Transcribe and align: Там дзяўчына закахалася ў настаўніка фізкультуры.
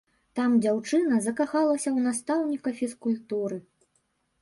Там 0.37 0.55
дзяўчына 0.65 1.19
закахалася 1.27 1.85
ў 1.85 1.99
настаўніка 2.09 2.69
фізкультуры. 2.83 3.65